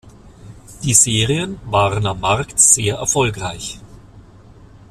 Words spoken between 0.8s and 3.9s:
Die Serien waren am Markt sehr erfolgreich.